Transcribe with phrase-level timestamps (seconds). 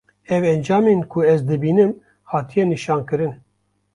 [0.35, 1.91] ev encamên ku ez dibînim
[2.31, 3.33] hatiye nîşankirin;